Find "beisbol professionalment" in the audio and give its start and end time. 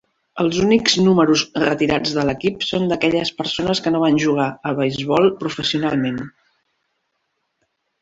4.83-6.23